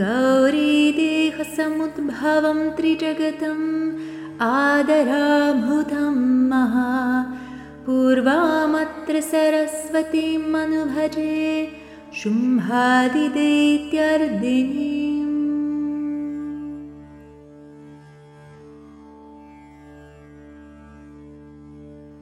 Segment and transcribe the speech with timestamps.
[0.00, 3.68] गौरीदेहसमुद्भवं त्रिजगतम्
[4.41, 6.15] आदराभूतं
[6.49, 6.91] महा
[7.85, 11.35] पूर्वामत्र सरस्वतीम् अनुभजे
[12.19, 15.15] शुम्भादिदैत्यर्दिनीम्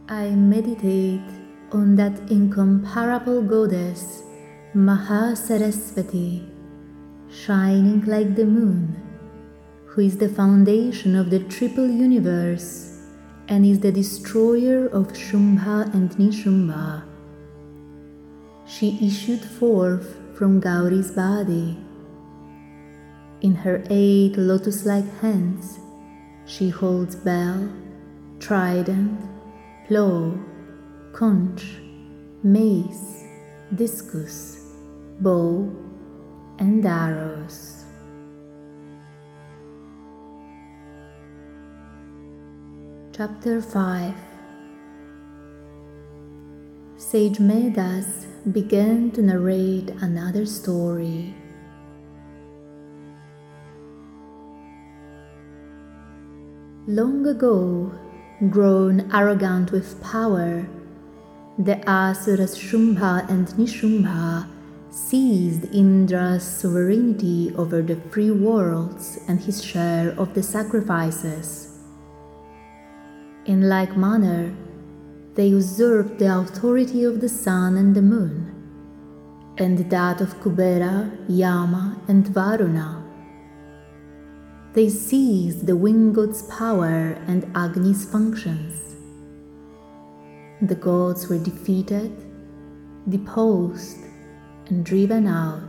[0.09, 1.22] I meditate
[1.72, 4.23] on that incomparable goddess,
[4.75, 6.44] Mahasaraswati,
[7.31, 8.95] shining like the moon,
[9.98, 13.00] who is the foundation of the triple universe
[13.48, 17.02] and is the destroyer of Shumbha and Nishumbha.
[18.64, 21.76] She issued forth from Gauri's body.
[23.41, 25.81] In her eight lotus like hands,
[26.47, 27.69] she holds bell,
[28.38, 29.19] trident,
[29.88, 30.38] plow,
[31.12, 31.75] conch,
[32.44, 33.25] mace,
[33.75, 34.62] discus,
[35.19, 35.69] bow,
[36.60, 37.78] and arrows.
[43.19, 44.15] Chapter 5
[46.97, 51.34] Sage Medhas began to narrate another story.
[56.87, 57.91] Long ago,
[58.51, 60.69] grown arrogant with power,
[61.59, 64.47] the Asuras Shumbha and Nishumbha
[64.91, 71.68] seized Indra's sovereignty over the three worlds and his share of the sacrifices.
[73.48, 74.54] In like manner,
[75.34, 78.53] they usurped the authority of the sun and the moon,
[79.56, 83.03] and that of Kubera, Yama, and Varuna.
[84.75, 88.97] They seized the wind god's power and Agni's functions.
[90.60, 92.12] The gods were defeated,
[93.08, 93.97] deposed,
[94.66, 95.68] and driven out.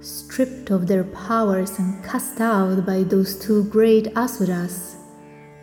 [0.00, 4.96] Stripped of their powers and cast out by those two great asuras,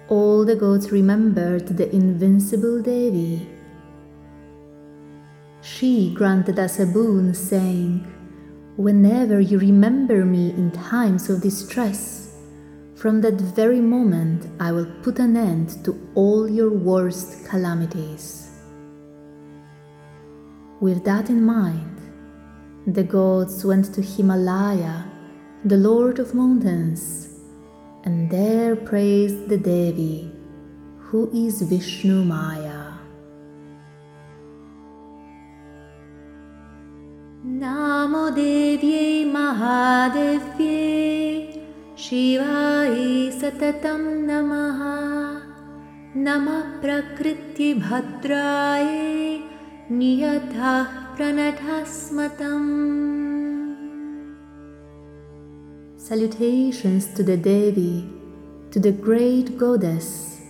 [0.09, 3.47] all the gods remembered the invincible Devi.
[5.61, 8.05] She granted us a boon, saying,
[8.75, 12.35] Whenever you remember me in times of distress,
[12.95, 18.49] from that very moment I will put an end to all your worst calamities.
[20.79, 21.92] With that in mind,
[22.85, 25.05] the gods went to Himalaya,
[25.63, 27.29] the lord of mountains,
[28.03, 30.29] and there praised the Devi,
[30.97, 32.99] who is Vishnu Maya.
[37.45, 40.67] Namo Devye Mahadevye
[41.95, 42.89] Shiva
[43.31, 45.41] Satatam Namaha
[46.15, 49.41] Nama Prakritye Bhadraye
[49.89, 52.63] Niyatah Pranadhasmatam.
[55.95, 58.09] Salutations to the Devi,
[58.71, 60.41] to the great goddess.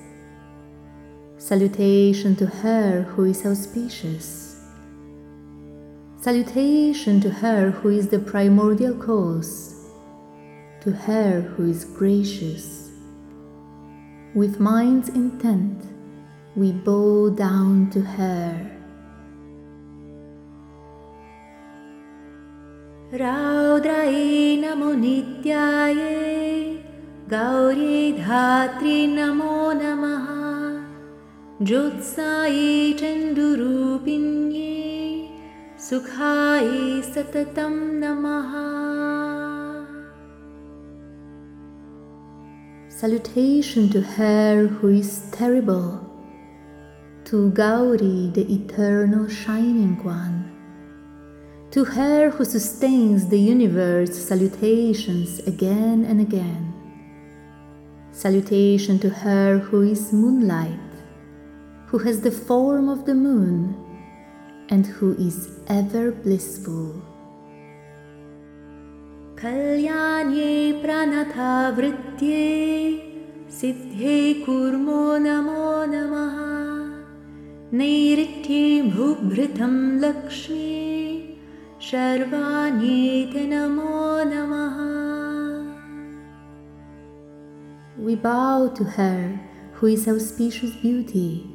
[1.38, 4.62] Salutation to her who is auspicious.
[6.22, 9.92] Salutation to her who is the primordial cause,
[10.80, 12.90] to her who is gracious.
[14.34, 15.84] With mind's intent,
[16.56, 18.73] we bow down to her.
[23.23, 26.19] रौद्रायै नमो नित्यायै
[27.33, 30.27] गौरी धात्री नमो नमः
[31.69, 34.77] ज्योत्सायै चन्दुरूपिण्ये
[35.89, 38.53] सुखायै सततं नमः
[42.99, 46.01] Salutation to her who is terrible,
[47.27, 50.42] to Gauri, the eternal shining one.
[51.73, 56.73] To her who sustains the universe, salutations again and again.
[58.11, 60.91] Salutation to her who is moonlight,
[61.87, 63.77] who has the form of the moon,
[64.71, 67.03] and who is ever blissful.
[69.43, 72.41] कल्याण्ये प्रणथावृत्ये
[73.61, 76.37] सिद्धे कुर्मो नमो नमः
[77.79, 81.22] नैऋत्ये भूभृतं Lakshmi
[81.84, 85.76] Sharvanyete Namo Namaha.
[87.98, 89.38] We bow to her
[89.74, 91.46] who is auspicious beauty.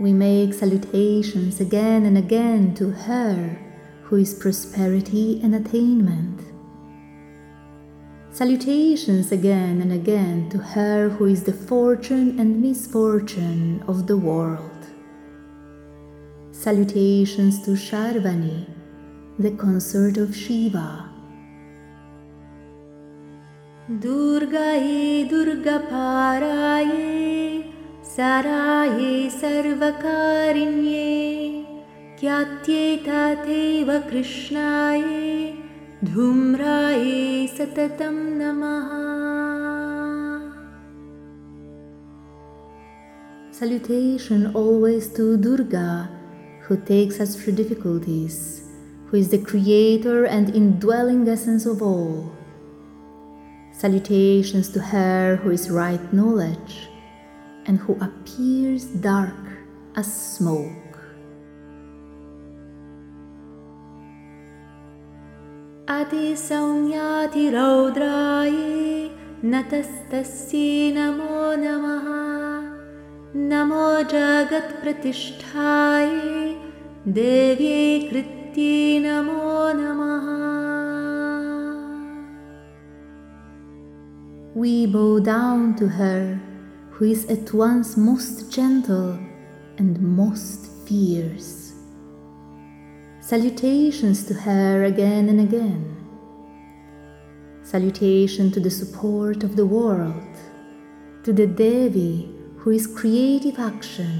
[0.00, 3.60] We make salutations again and again to her
[4.02, 6.40] who is prosperity and attainment.
[8.32, 14.84] Salutations again and again to her who is the fortune and misfortune of the world.
[16.50, 18.79] Salutations to Sharvani
[19.44, 20.88] the consort of Shiva.
[24.02, 27.06] दुर्गायै दुर्गपारायै
[28.10, 31.08] सारायै सर्वकारिण्ये
[32.20, 35.32] ख्यात्यै तथैव कृष्णायै
[36.12, 37.26] धूम्रायै
[37.56, 38.88] सततं नमः
[43.60, 46.08] Salutation always to Durga,
[46.62, 48.38] who takes us through difficulties,
[49.10, 52.30] who is the creator and indwelling essence of all.
[53.72, 56.88] Salutations to her who is right knowledge
[57.66, 59.34] and who appears dark
[59.96, 60.70] as smoke.
[65.88, 69.10] Ati Saunyati Raudrayi
[69.42, 72.78] Natastassi Namo Namaha
[73.34, 76.56] Namo Jagat Pratishthayi
[77.12, 80.27] Devi Krit कृत्यै नमो नमः
[84.61, 86.39] We bow down to her
[86.91, 89.19] who is at once most gentle
[89.77, 91.73] and most fierce.
[93.31, 95.83] Salutations to her again and again.
[97.73, 100.33] Salutation to the support of the world,
[101.25, 102.15] to the Devi
[102.59, 104.15] who is creative action.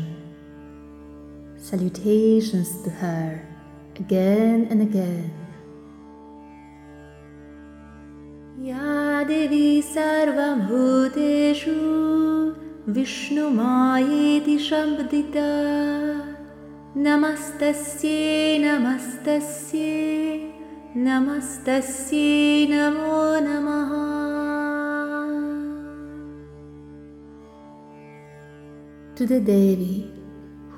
[1.72, 3.49] Salutations to her
[4.01, 5.31] again and again.
[8.69, 11.77] या देवी सर्वभूतेषु
[12.95, 15.49] विष्णुमायेति शब्दिता
[17.07, 19.89] नमस्तस्यै नमस्तस्यै
[21.09, 23.93] नमस्तस्यै नमो नमः
[29.17, 29.95] To the Devi,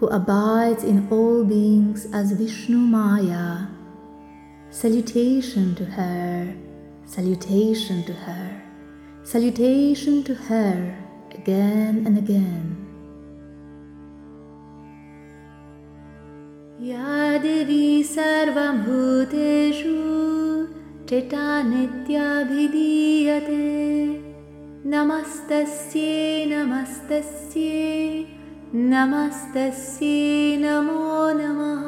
[0.02, 3.68] who abides in all beings as Vishnu Maya,
[4.68, 6.52] salutation to her
[7.04, 8.62] Salutation to her,
[9.22, 10.96] salutation to her
[11.30, 12.78] again and again.
[16.80, 19.96] या देवी सर्वभूतेषु
[21.08, 23.60] theta नित्याभिधीयते
[24.94, 28.41] नमस्तस्यै नमस्तस्यै
[28.73, 31.05] नमस्तस्यै नमो
[31.41, 31.83] नमः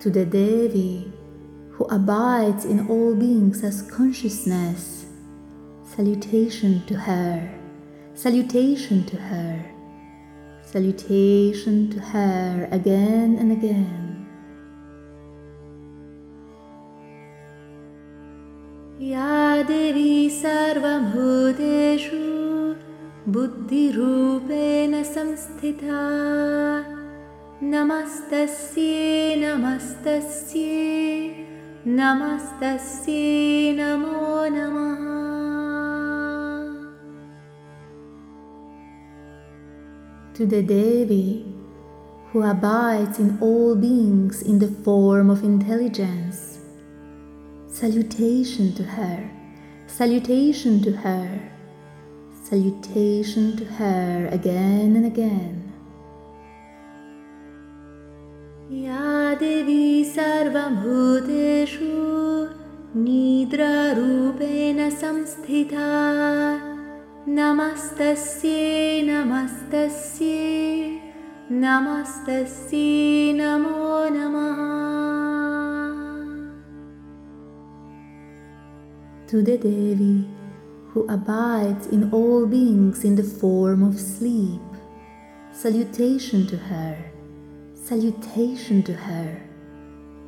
[0.00, 1.12] to the Devi
[1.72, 5.04] who abides in all beings as consciousness.
[5.84, 7.52] Salutation to her,
[8.14, 9.62] salutation to her,
[10.62, 14.03] salutation to her again and again.
[19.12, 22.24] या देवी सर्वभूतेषु
[23.32, 26.00] बुद्धिरूपेण संस्थिता
[27.72, 30.68] नमस्तस्यै नमस्तस्यै
[31.86, 35.08] नमस्तस्यै नमो नमः
[40.34, 41.54] To the Devi,
[42.32, 46.43] who abides in all beings in the form of intelligence,
[47.77, 49.29] salutation to her,
[49.85, 51.27] salutation to her,
[52.41, 55.55] salutation to her again and again.
[58.85, 61.91] या देवी सर्वभूतेषु
[63.03, 65.91] निद्रारूपेण संस्थिता
[67.39, 68.65] नमस्तस्यै
[69.11, 70.41] नमस्तस्यै
[71.65, 72.91] नमस्तस्यै
[73.41, 74.94] नमो नमः
[79.28, 80.28] To the Devi,
[80.88, 84.60] who abides in all beings in the form of sleep,
[85.52, 86.96] salutation to her.
[87.74, 89.42] Salutation to her.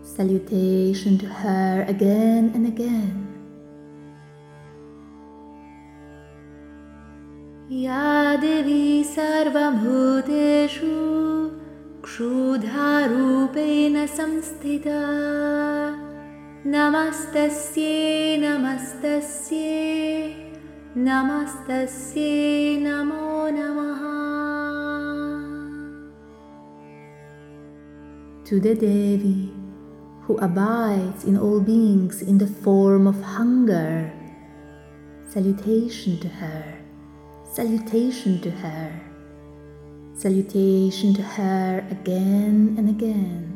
[0.03, 3.23] Salutation to her again and again.
[7.73, 10.97] या देवी सर्वभूतेषु
[12.05, 15.01] क्षुधारूपेण संस्थिता
[16.67, 19.73] नमस्तस्यै नमस्तस्यै
[20.97, 23.27] नमस्तस्यै नमो
[23.59, 24.03] नमः
[28.47, 29.51] To the Devi,
[30.25, 34.13] who abides in all beings in the form of hunger.
[35.29, 36.63] Salutation to her,
[37.51, 39.01] salutation to her,
[40.15, 43.56] salutation to her again and again.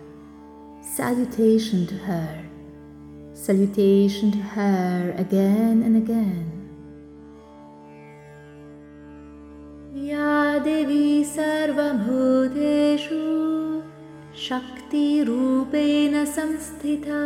[0.95, 2.43] salutation to her,
[3.33, 6.47] salutation to her again and again.
[10.07, 10.33] या
[10.65, 13.21] देवी सर्वभूतेषु
[14.47, 17.21] शक्तिरूपेण संस्थिता।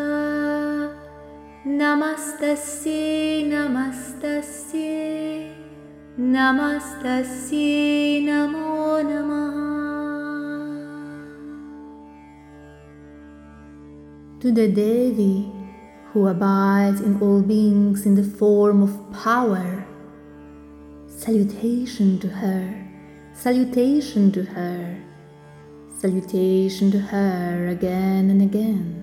[1.82, 4.94] नमस्तस्यै नमस्तस्यै
[6.38, 7.74] नमस्तस्यै
[8.30, 9.45] नमो नमः
[14.45, 15.53] To the Devi
[16.13, 19.87] who abides in all beings in the form of power,
[21.07, 22.89] salutation to her,
[23.35, 24.97] salutation to her,
[25.99, 28.97] salutation to her again and again.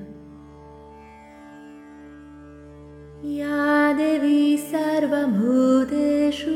[3.24, 6.52] या देवी सर्वभूतेषु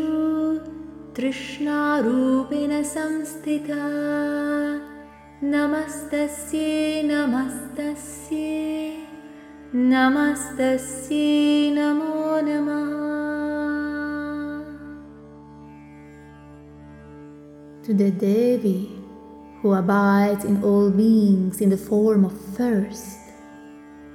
[1.17, 3.87] तृष्णारूपेण संस्थिता
[5.45, 8.91] नमस्तस्यै नमस्तस्यै
[9.73, 12.89] नमस्तस्यै नमो नमः
[17.83, 19.01] To the Devi
[19.61, 23.17] who abides in all beings in the form of thirst,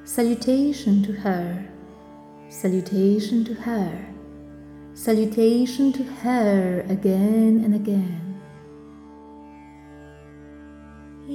[0.05, 1.69] salutation to her,
[2.49, 4.07] salutation to her,
[4.95, 8.30] salutation to her again and again.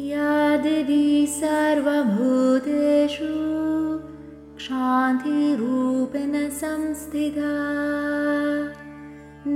[0.06, 3.26] या देवी सर्वभूतेषु
[4.58, 7.52] क्षान्तिरूपेण संस्थिता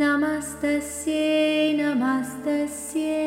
[0.01, 3.21] नमस्तस्यै नमस्तस्यै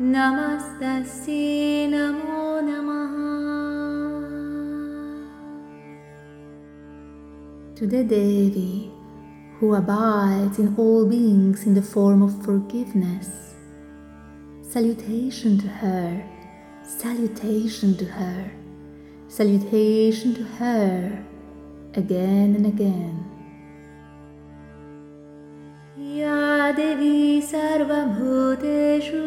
[0.00, 3.14] नमस्तस्यै नमो नमः
[7.76, 8.90] To the Devi
[9.58, 13.47] who abides in all beings in the form of forgiveness,
[14.68, 16.24] salutation to her,
[16.82, 18.50] salutation to her,
[19.28, 21.24] salutation to her
[21.94, 23.14] again and again.
[26.18, 29.22] या देवी सर्वभूतेषु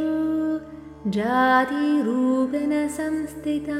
[1.15, 3.79] जातिरूपेण संस्थिता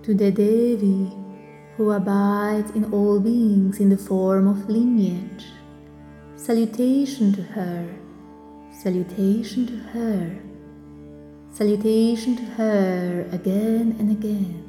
[0.02, 1.12] To the Devi
[1.76, 5.46] who abides in all beings in the form of lineage,
[6.36, 7.88] salutation to her,
[8.72, 10.38] salutation to her,
[11.52, 14.62] salutation to her again and again.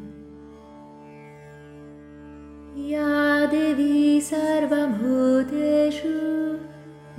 [2.77, 6.17] या देवी सर्वभूतेषु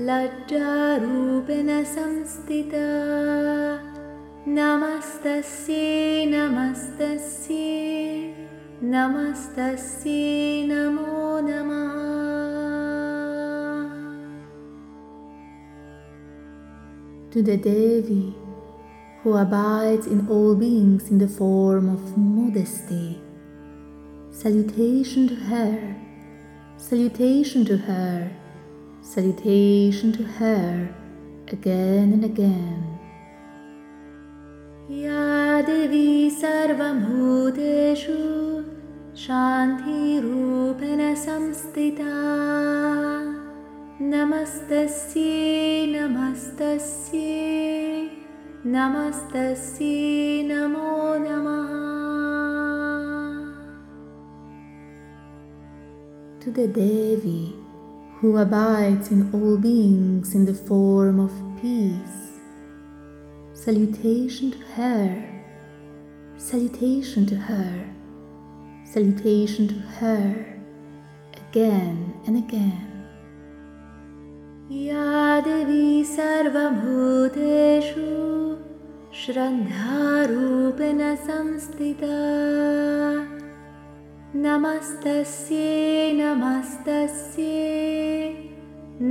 [0.08, 2.86] लज्जारूपेण संस्थिता
[4.56, 7.74] नमस्तस्यै नमस्तस्यै
[8.94, 11.96] नमस्तस्यै नमो नमः
[17.32, 18.34] To the Devi
[19.22, 23.20] who abides in all beings in the form of modesty,
[24.32, 25.96] salutation to her,
[26.78, 28.30] salutation to her,
[29.02, 30.94] salutation to her
[31.48, 32.81] again and again.
[35.04, 38.18] या देवी सर्वभूतेषु
[39.24, 42.12] शान्तिरूपेण संस्थिता
[44.12, 47.28] नमस्तस्यै नमस्तस्यै
[48.76, 50.92] नमस्तस्यै नमो
[51.26, 51.76] नमः
[56.42, 57.54] To the Devi
[58.20, 62.21] who abides in all beings in the form of peace,
[63.62, 65.06] salutation to her,
[66.36, 67.94] salutation to her,
[68.84, 70.46] salutation to her
[71.42, 72.84] again and again.
[74.70, 78.02] या देवी सर्वभूतेषु
[79.20, 82.18] श्रद्धारूपेण संस्थिता
[84.44, 87.56] नमस्तस्यै नमस्तस्यै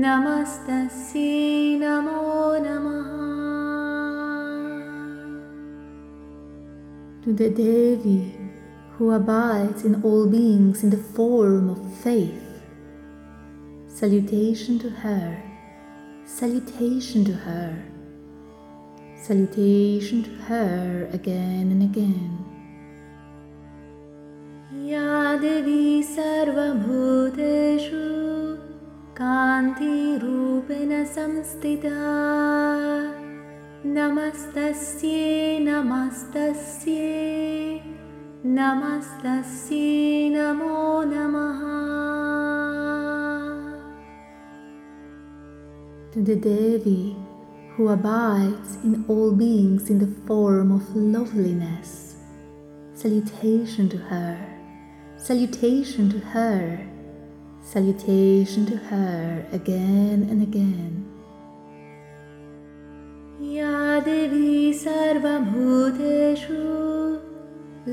[0.06, 1.34] नमस्तस्यै
[1.82, 2.24] नमो
[2.68, 3.11] नमः
[7.24, 8.34] To the Devi
[8.98, 12.64] who abides in all beings in the form of faith.
[13.88, 15.44] Salutation to her,
[16.26, 17.84] salutation to her,
[19.22, 22.44] salutation to her again and again.
[24.88, 28.04] या देवी सर्वभूतेषु
[29.20, 31.96] कान्तिरूपेण संस्थिता
[33.86, 37.00] नमस्तस्यै नमस्तस्यै
[38.58, 40.80] नमस्तस्यै नमो
[41.14, 41.62] नमः
[46.14, 47.16] To the Devi
[47.76, 52.16] who abides in all beings in the form of loveliness.
[52.96, 54.38] Salutation to her,
[55.18, 56.88] salutation to her,
[57.62, 61.11] salutation to her again and again.
[63.56, 66.62] या देवी सर्वभूतेषु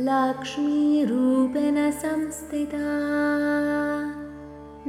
[0.07, 2.89] लक्ष्मीरूपेण संस्थिता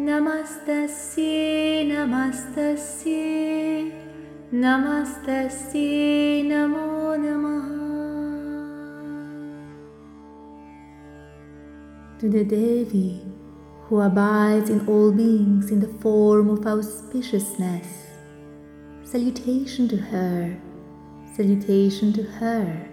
[0.08, 3.19] नमस्तस्यै नमस्तस्यै
[4.54, 7.73] नमस्तस्यै नमो नमः
[12.19, 13.21] To the Devi
[13.88, 17.98] who abides in all beings in the form of auspiciousness.
[19.10, 20.58] Salutation to her,
[21.36, 22.88] salutation to her,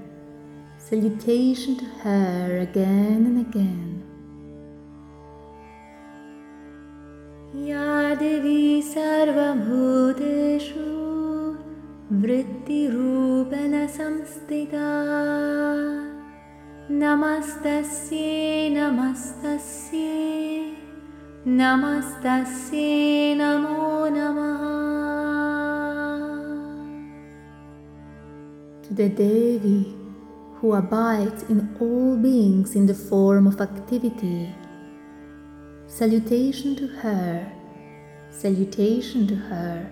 [0.78, 3.88] salutation to her again and again.
[7.68, 10.84] या देवी सर्वभूतेषु
[12.22, 14.88] वृत्तिरूपेण संस्थिता
[17.02, 20.20] नमस्तस्यै नमस्तस्यै
[21.60, 25.05] नमस्तस्यै नमो नमः
[28.86, 29.94] To the Devi
[30.62, 34.54] who abides in all beings in the form of activity.
[35.88, 37.52] Salutation to her,
[38.30, 39.90] salutation to her,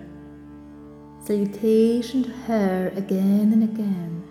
[1.25, 4.23] salutation to her again and again.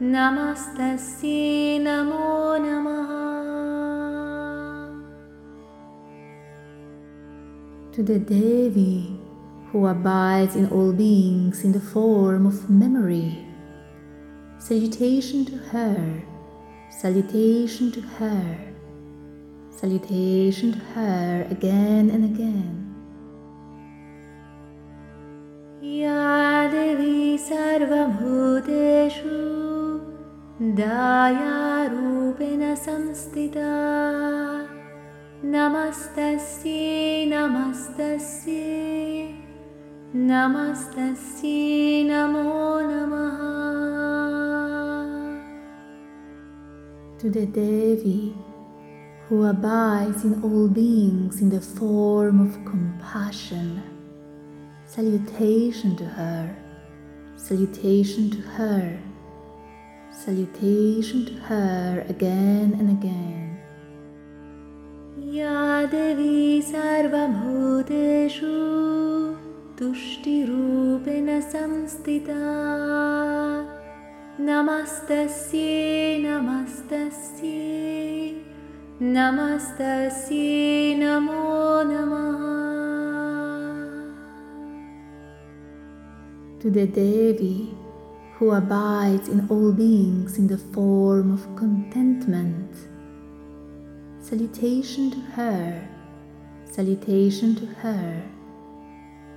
[0.00, 2.28] नमस्तस्यै नमो
[2.66, 3.10] नमः
[7.94, 9.20] To the Devi
[9.70, 13.46] who abides in all beings in the form of memory.
[14.58, 16.22] Salutation to her,
[16.90, 18.56] salutation to her,
[19.70, 22.85] salutation to her again and again.
[25.86, 29.38] या देवी सर्वभूतेषु
[30.78, 33.70] दायारूपेण संस्थिता
[35.54, 38.60] नमस्तस्यै नमस्तस्यै
[40.30, 42.60] नमस्तस्यै नमो
[42.90, 43.40] नमः
[47.22, 48.34] To the Devi
[49.26, 53.68] who abides in all beings in the form of compassion.
[54.96, 56.56] Salutation to her,
[57.36, 58.98] salutation to her,
[60.10, 63.42] salutation to her again and again.
[65.34, 68.52] या देवी सर्वभूतेषु
[69.78, 72.40] तुष्टिरूपेण संस्थिता
[74.48, 77.58] नमस्तस्यै नमस्तस्यै
[79.16, 81.58] नमस्तस्यै नमो
[81.92, 82.45] नमः
[86.60, 87.74] To the Devi
[88.42, 92.74] who abides in all beings in the form of contentment.
[94.20, 95.88] Salutation to her,
[96.64, 98.22] salutation to her,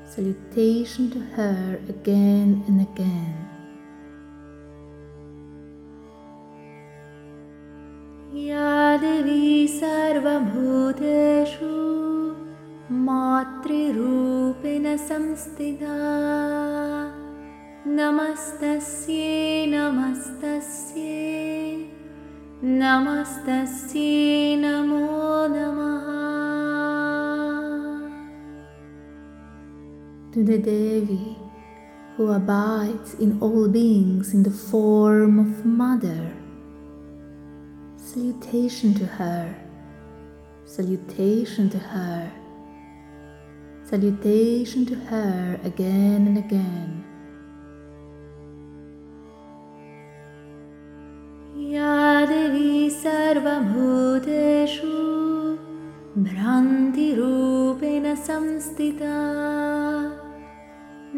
[0.05, 3.45] salutation to her again and again.
[8.35, 11.69] या देवी सर्वभूतेषु
[13.05, 15.95] मातृरूपेण संस्थिता
[17.99, 21.05] नमस्तस्यै नमस्तस्यै
[22.83, 25.01] नमस्तस्यै नमो
[25.55, 26.05] नमः
[30.35, 31.37] To the Devi
[32.17, 36.33] who who abides in all beings in the form of Mother.
[37.97, 39.55] Salutation to her,
[40.65, 42.31] salutation to her,
[43.83, 47.08] salutation to her again and again.
[51.69, 54.93] या देवी सर्वभूतेषु
[56.23, 59.15] भ्रान्तिरूपेण संस्थिता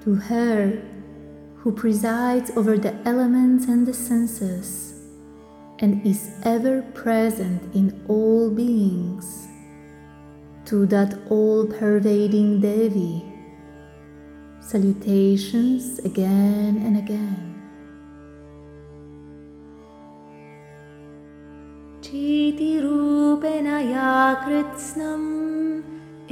[0.04, 0.82] To her,
[1.56, 4.94] who presides over the elements and the senses,
[5.78, 9.46] and is ever present in all beings,
[10.66, 13.24] to that all pervading Devi,
[14.60, 17.50] salutations again and again.
[22.04, 25.28] चेतिरूपेण या कृत्स्नम्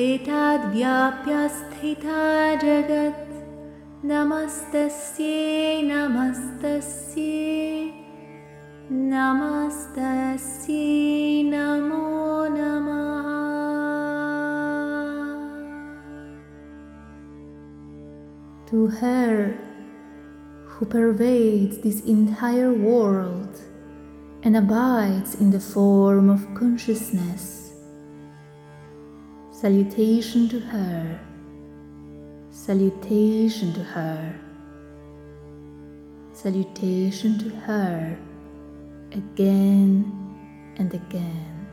[0.06, 2.22] एताद्व्याप्य स्थिता
[2.62, 3.41] जगत्
[4.04, 7.28] नमस्तस्यै नमस्तस्यै
[9.12, 10.76] नमस्तस्यै
[11.52, 12.04] नमो
[12.58, 13.28] नमः
[18.70, 19.58] To her,
[20.66, 23.54] who pervades this entire world
[24.42, 27.72] and abides in the form of consciousness,
[29.50, 31.18] salutation to her,
[32.65, 34.33] salutation to her,
[36.31, 38.17] salutation to her
[39.11, 40.09] again
[40.77, 41.67] and again.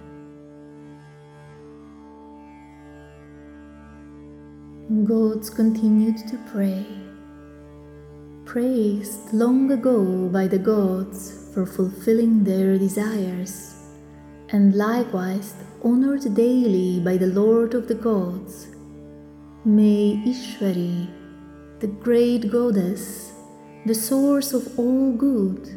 [5.04, 6.84] Gods continued to pray,
[8.44, 13.76] praised long ago by the gods for fulfilling their desires,
[14.48, 18.69] and likewise honored daily by the Lord of the gods.
[19.62, 21.06] May Ishwari,
[21.80, 23.32] the great goddess,
[23.84, 25.68] the source of all good,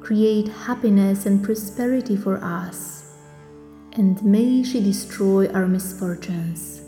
[0.00, 3.16] create happiness and prosperity for us,
[3.94, 6.82] and may she destroy our misfortunes.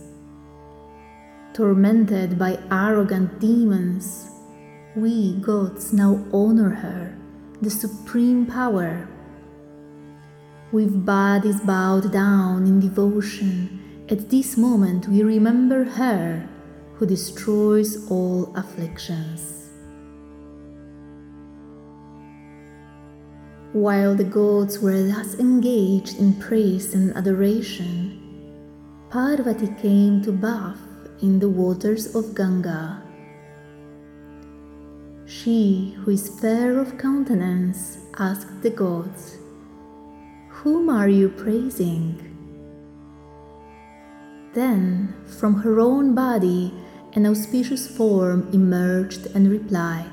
[1.55, 4.31] Tormented by arrogant demons,
[4.95, 7.19] we gods now honor her,
[7.62, 9.09] the supreme power.
[10.71, 16.49] With bodies bowed down in devotion, at this moment we remember her
[16.95, 19.64] who destroys all afflictions.
[23.73, 28.23] While the gods were thus engaged in praise and adoration,
[29.11, 30.81] Parvati came to bath
[31.21, 33.03] in the waters of Ganga.
[35.27, 39.38] She, who is fair of countenance, asked the gods,
[40.49, 42.36] Whom are you praising?
[44.57, 46.73] Then, from her own body,
[47.12, 50.09] an auspicious form emerged and replied,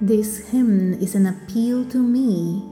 [0.00, 2.62] This hymn is an appeal to me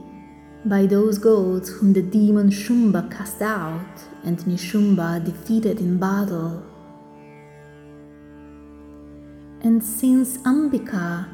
[0.63, 6.63] by those gods whom the demon Shumbha cast out and Nishumbha defeated in battle.
[9.63, 11.27] And since Ambika,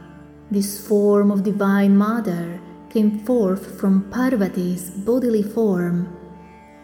[0.50, 2.60] this form of Divine Mother,
[2.90, 6.19] came forth from Parvati's bodily form,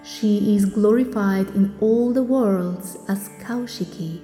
[0.06, 4.22] she is glorified in all the worlds as Kaushiki.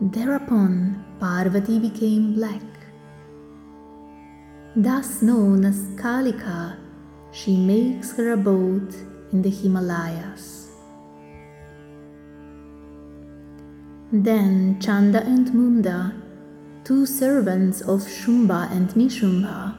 [0.00, 2.62] Thereupon, Parvati became black.
[4.74, 6.78] Thus known as Kalika,
[7.30, 8.92] she makes her abode
[9.30, 10.70] in the Himalayas.
[14.10, 16.12] Then Chanda and Munda,
[16.82, 19.76] two servants of Shumbha and Nishumbha,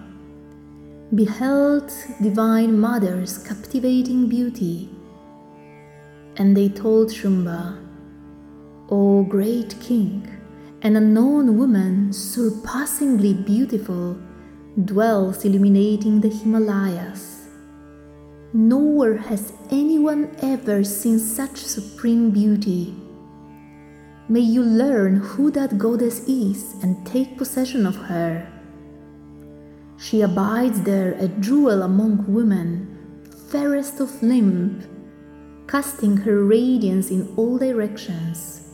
[1.13, 4.89] beheld Divine Mother's captivating beauty,
[6.37, 7.77] and they told Shumbha,
[8.89, 10.25] O great king,
[10.81, 14.17] an unknown woman surpassingly beautiful
[14.85, 17.49] dwells illuminating the Himalayas.
[18.53, 22.95] Nowhere has anyone ever seen such supreme beauty.
[24.29, 28.47] May you learn who that goddess is and take possession of her.
[30.01, 32.97] She abides there a jewel among women,
[33.49, 34.81] fairest of limb,
[35.67, 38.67] casting her radiance in all directions.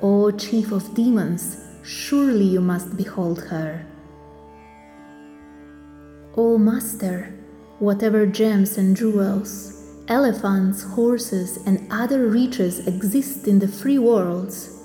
[0.00, 3.84] O chief of demons, surely you must behold her.
[6.38, 7.34] O Master,
[7.80, 14.80] whatever gems and jewels, elephants, horses, and other riches exist in the three worlds,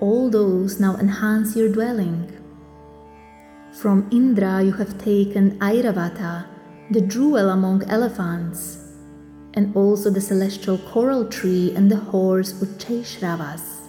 [0.00, 2.41] all those now enhance your dwelling.
[3.72, 6.44] From Indra you have taken Airavata,
[6.90, 8.76] the jewel among elephants,
[9.54, 13.88] and also the celestial coral tree and the horse Uchchaishravas.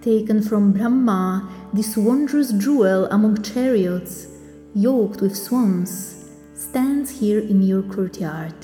[0.00, 4.26] Taken from Brahma, this wondrous jewel among chariots,
[4.74, 8.54] yoked with swans, stands here in your courtyard.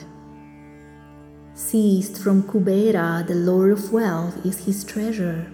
[1.52, 5.53] Seized from Kubera, the Lord of Wealth is his treasure.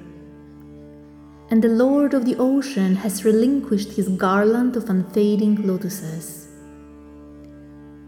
[1.51, 6.47] And the Lord of the Ocean has relinquished his garland of unfading lotuses.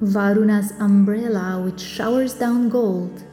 [0.00, 3.24] Varuna's umbrella, which showers down gold,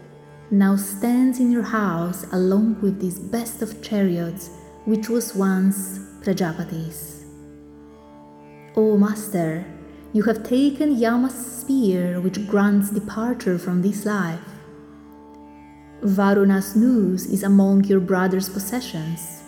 [0.50, 4.50] now stands in your house along with this best of chariots,
[4.86, 7.26] which was once Prajapati's.
[8.76, 9.64] O Master,
[10.12, 14.40] you have taken Yama's spear, which grants departure from this life.
[16.02, 19.39] Varuna's noose is among your brother's possessions.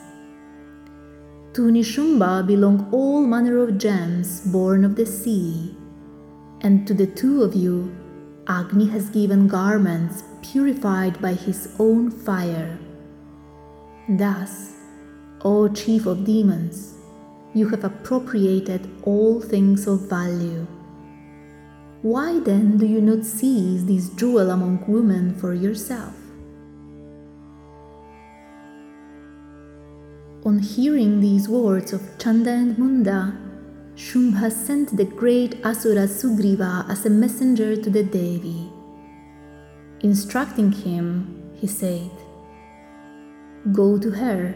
[1.56, 5.76] To Nishumbha belong all manner of gems born of the sea,
[6.62, 7.94] and to the two of you,
[8.48, 12.80] Agni has given garments purified by his own fire.
[14.08, 14.76] Thus,
[15.44, 16.96] O chief of demons,
[17.54, 20.66] you have appropriated all things of value.
[22.02, 26.21] Why then do you not seize this jewel among women for yourself?
[30.44, 33.38] On hearing these words of Chanda and Munda,
[33.96, 38.72] Shumbha sent the great Asura Sugriva as a messenger to the Devi.
[40.00, 42.10] Instructing him, he said,
[43.72, 44.56] Go to her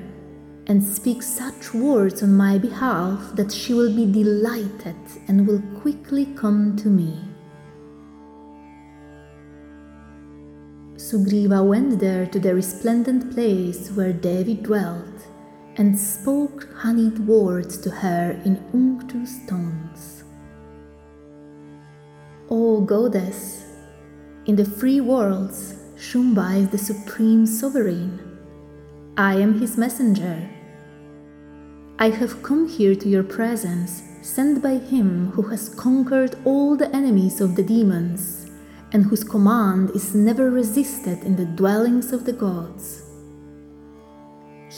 [0.65, 4.95] and speak such words on my behalf that she will be delighted
[5.28, 7.15] and will quickly come to me.
[10.98, 15.14] Sugriva went there to the resplendent place where Devi dwelt
[15.78, 20.24] and spoke honeyed words to her in unctuous tones.
[22.50, 23.66] O goddess,
[24.46, 28.20] in the free worlds, Shumbha is the supreme sovereign.
[29.18, 30.48] I am his messenger.
[31.98, 36.94] I have come here to your presence, sent by him who has conquered all the
[36.96, 38.52] enemies of the demons,
[38.92, 43.05] and whose command is never resisted in the dwellings of the gods.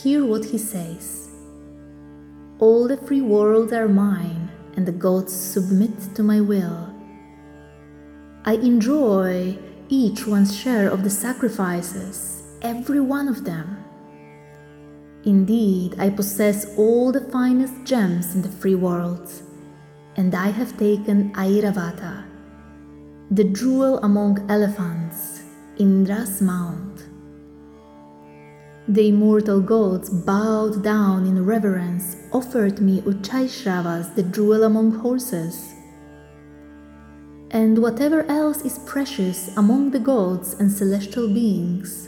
[0.03, 1.29] Hear what he says
[2.59, 6.93] All the free worlds are mine, and the gods submit to my will.
[8.45, 9.57] I enjoy
[9.89, 13.83] each one's share of the sacrifices, every one of them.
[15.23, 19.41] Indeed, I possess all the finest gems in the free worlds,
[20.15, 22.23] and I have taken Airavata,
[23.31, 25.41] the jewel among elephants,
[25.79, 26.86] Indra's mount.
[28.89, 35.73] The immortal gods bowed down in reverence, offered me Uchchaishravas, the jewel among horses.
[37.51, 42.07] And whatever else is precious among the gods and celestial beings,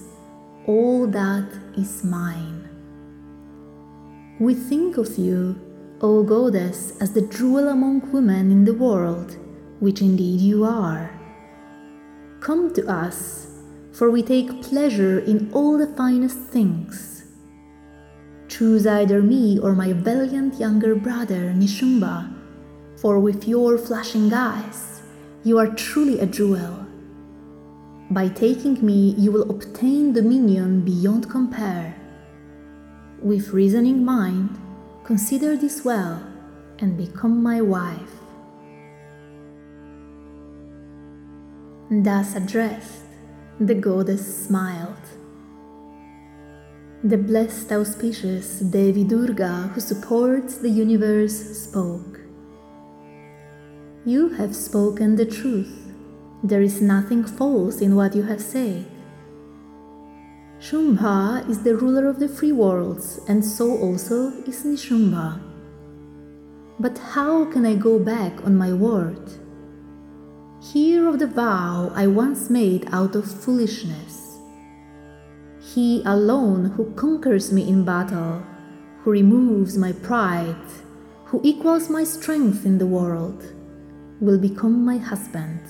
[0.67, 2.69] all that is mine.
[4.39, 5.59] We think of you,
[5.99, 9.35] O goddess, as the jewel among women in the world,
[9.81, 11.11] which indeed you are.
[12.39, 13.48] Come to us
[13.99, 17.25] for we take pleasure in all the finest things.
[18.47, 22.33] Choose either me or my valiant younger brother Nishumbha,
[22.95, 25.01] for with your flashing eyes,
[25.43, 26.85] you are truly a jewel.
[28.09, 31.93] By taking me, you will obtain dominion beyond compare.
[33.21, 34.57] With reasoning mind,
[35.03, 36.23] consider this well
[36.79, 38.15] and become my wife.
[41.91, 43.08] Thus addressed,
[43.59, 44.95] the goddess smiled.
[47.03, 52.21] The blessed auspicious Devi Durga, who supports the universe, spoke.
[54.05, 55.93] You have spoken the truth.
[56.41, 58.85] There is nothing false in what you have said.
[60.61, 65.41] Shumbha is the ruler of the three worlds, and so also is Nishumbha.
[66.79, 69.29] But how can I go back on my word?
[70.61, 74.39] Hear of the vow I once made out of foolishness.
[75.61, 78.43] He alone who conquers me in battle,
[79.01, 80.69] who removes my pride,
[81.23, 83.41] who equals my strength in the world,
[84.19, 85.61] will become my husband.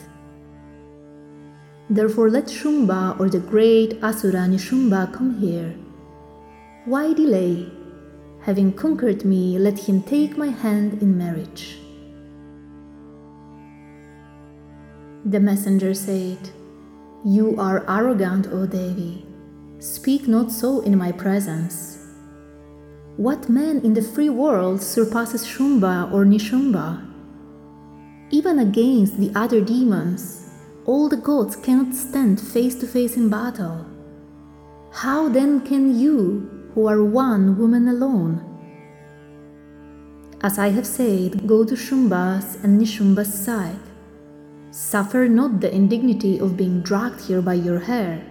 [1.92, 5.76] Therefore, let Shumbha or the great Asura Nishumbha come here.
[6.86, 7.72] Why delay?
[8.42, 11.79] Having conquered me, let him take my hand in marriage.
[15.26, 16.38] The messenger said,
[17.26, 19.26] You are arrogant, O Devi.
[19.80, 21.98] Speak not so in my presence.
[23.18, 27.06] What man in the free world surpasses Shumbha or Nishumbha?
[28.32, 30.50] Even against the other demons,
[30.86, 33.86] all the gods cannot stand face to face in battle.
[34.92, 38.46] How then can you, who are one woman alone.
[40.42, 43.89] As I have said, go to Shumbha's and Nishumbha's side.
[44.80, 48.24] Suffer not the indignity of being dragged here by your hair.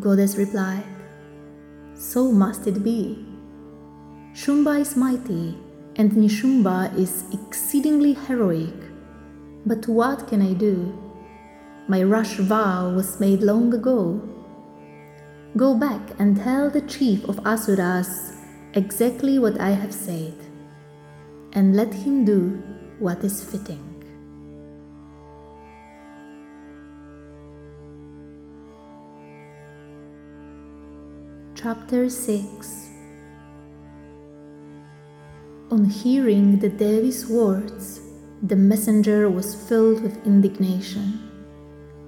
[0.00, 0.88] Goddess replied,
[1.92, 3.22] So must it be.
[4.32, 5.58] Shumbha is mighty,
[5.96, 8.80] and Nishumbha is exceedingly heroic.
[9.66, 10.96] But what can I do?
[11.86, 14.22] My rash vow was made long ago.
[15.54, 18.32] Go back and tell the chief of Asuras
[18.72, 20.45] exactly what I have said,
[21.56, 22.62] and let him do
[23.00, 23.82] what is fitting.
[31.56, 32.90] Chapter 6
[35.72, 38.00] On hearing the Devi's words,
[38.40, 41.26] the messenger was filled with indignation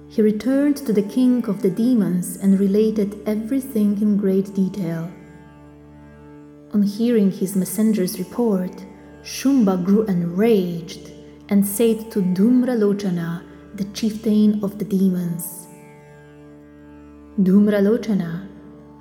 [0.09, 5.09] he returned to the king of the demons and related everything in great detail.
[6.73, 8.85] On hearing his messenger's report,
[9.29, 11.11] Shumbha grew enraged
[11.49, 13.43] and said to Dhumralochana,
[13.75, 15.67] the chieftain of the demons,
[17.39, 18.47] Dhumralochana,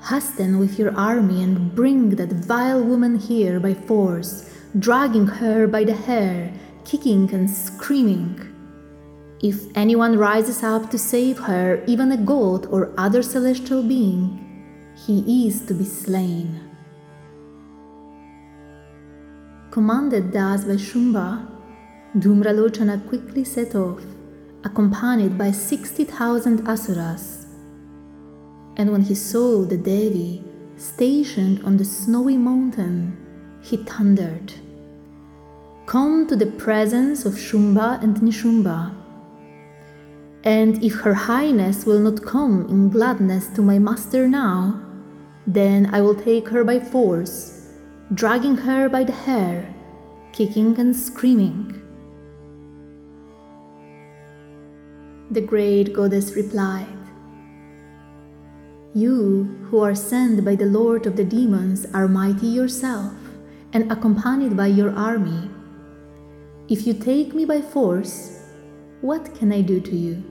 [0.03, 5.83] hasten with your army and bring that vile woman here by force, dragging her by
[5.83, 6.53] the hair,
[6.85, 8.39] kicking and screaming.
[9.43, 14.45] If anyone rises up to save her, even a god or other celestial being,
[15.07, 16.68] he is to be slain.
[19.79, 21.47] Commanded thus by Shumbha,
[22.17, 24.03] Dhumralochana quickly set off,
[24.65, 27.47] accompanied by 60,000 asuras.
[28.77, 30.43] And when he saw the Devi
[30.77, 33.17] stationed on the snowy mountain,
[33.63, 34.53] he thundered,
[35.87, 38.93] Come to the presence of Shumbha and Nishumbha
[40.43, 44.81] and if her highness will not come in gladness to my master now,
[45.47, 47.58] then I will take her by force,
[48.15, 49.69] dragging her by the hair,
[50.33, 51.75] kicking and screaming.
[55.31, 56.89] The great goddess replied,
[58.95, 63.13] You who are sent by the lord of the demons are mighty yourself
[63.75, 65.51] and accompanied by your army.
[66.69, 68.41] If you take me by force,
[69.03, 70.25] what can I do to you?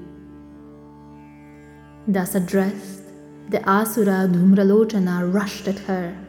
[2.08, 3.04] Thus addressed,
[3.50, 6.27] the Asura Dhumralochana rushed at her.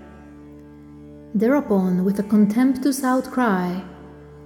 [1.35, 3.81] Thereupon, with a contemptuous outcry,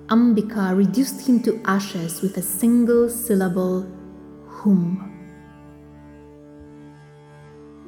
[0.08, 3.86] Ambika reduced him to ashes with a single syllable,
[4.48, 5.08] Hum.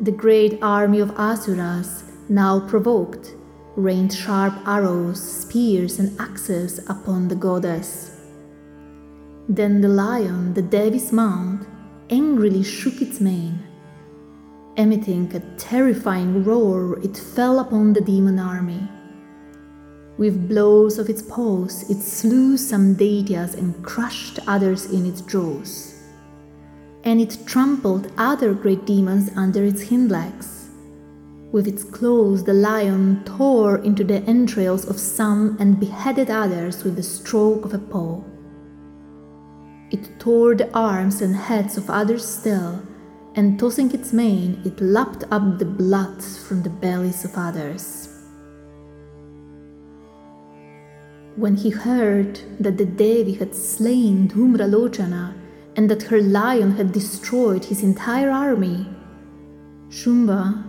[0.01, 3.35] The great army of Asuras, now provoked,
[3.77, 8.21] rained sharp arrows, spears, and axes upon the goddess.
[9.49, 11.67] Then the lion, the Devi's mount,
[12.11, 13.63] angrily shook its mane.
[14.77, 18.89] Emitting a terrifying roar, it fell upon the demon army.
[20.19, 25.95] With blows of its paws, it slew some deities and crushed others in its jaws.
[27.05, 30.71] And it trampled other great demons under its hind legs.
[31.53, 36.97] With its claws, the lion tore into the entrails of some and beheaded others with
[36.97, 38.23] the stroke of a paw.
[39.93, 42.83] It tore the arms and heads of others still,
[43.35, 48.09] and tossing its mane, it lapped up the blood from the bellies of others.
[51.37, 55.35] When he heard that the Devi had slain Dhumralochana
[55.77, 58.87] and that her lion had destroyed his entire army,
[59.89, 60.63] Shumbha,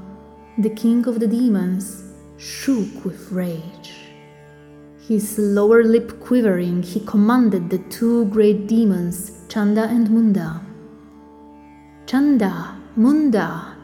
[0.58, 2.04] the king of the demons,
[2.38, 3.94] shook with rage.
[5.08, 10.62] His lower lip quivering, he commanded the two great demons, Chanda and Munda.
[12.06, 13.76] Chanda, Munda,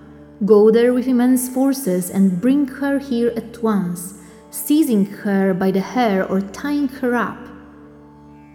[0.43, 4.15] Go there with immense forces and bring her here at once,
[4.49, 7.37] seizing her by the hair or tying her up.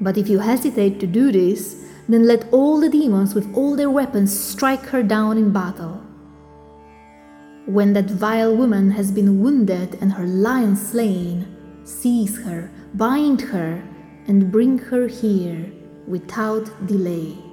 [0.01, 3.89] But if you hesitate to do this, then let all the demons with all their
[3.89, 6.03] weapons strike her down in battle.
[7.67, 11.47] When that vile woman has been wounded and her lion slain,
[11.85, 13.81] seize her, bind her,
[14.27, 15.71] and bring her here
[16.09, 17.46] without delay.